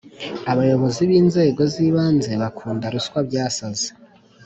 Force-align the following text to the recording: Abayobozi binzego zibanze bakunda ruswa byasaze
Abayobozi 0.51 1.01
binzego 1.09 1.61
zibanze 1.73 2.31
bakunda 2.41 2.85
ruswa 2.93 3.19
byasaze 3.27 3.87